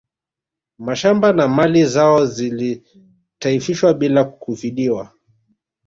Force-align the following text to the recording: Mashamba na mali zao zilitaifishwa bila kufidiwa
Mashamba 0.79 1.33
na 1.33 1.47
mali 1.47 1.85
zao 1.85 2.25
zilitaifishwa 2.25 3.93
bila 3.93 4.23
kufidiwa 4.23 5.11